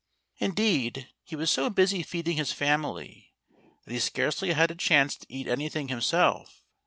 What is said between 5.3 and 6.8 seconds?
eat anything himself.